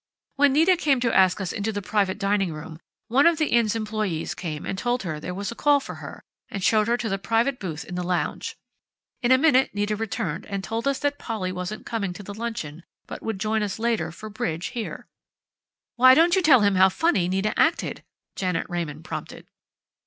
"When 0.35 0.53
Nita 0.53 0.77
came 0.77 0.99
to 1.01 1.15
ask 1.15 1.39
us 1.39 1.53
into 1.53 1.71
the 1.71 1.79
private 1.79 2.17
dining 2.17 2.51
room, 2.51 2.79
one 3.07 3.27
of 3.27 3.37
the 3.37 3.49
Inn's 3.51 3.75
employees 3.75 4.33
came 4.33 4.65
and 4.65 4.75
told 4.75 5.03
her 5.03 5.19
there 5.19 5.31
was 5.35 5.51
a 5.51 5.53
call 5.55 5.79
for 5.79 5.93
her 6.01 6.23
and 6.49 6.63
showed 6.63 6.87
her 6.87 6.97
to 6.97 7.07
the 7.07 7.19
private 7.19 7.59
booth 7.59 7.85
in 7.85 7.93
the 7.93 8.01
lounge. 8.03 8.57
In 9.21 9.31
a 9.31 9.37
minute 9.37 9.69
Nita 9.75 9.95
returned 9.95 10.47
and 10.47 10.63
told 10.63 10.87
us 10.87 10.97
that 10.97 11.19
Polly 11.19 11.51
wasn't 11.51 11.85
coming 11.85 12.13
to 12.13 12.23
the 12.23 12.33
luncheon, 12.33 12.81
but 13.05 13.21
would 13.21 13.39
join 13.39 13.61
us 13.61 13.77
later 13.77 14.11
for 14.11 14.27
bridge 14.27 14.69
here." 14.69 15.05
"Why 15.97 16.15
don't 16.15 16.35
you 16.35 16.41
tell 16.41 16.61
him 16.61 16.73
how 16.73 16.89
funny 16.89 17.27
Nita 17.29 17.53
acted?" 17.59 18.03
Janet 18.35 18.65
Raymond 18.67 19.03
prompted. 19.05 19.45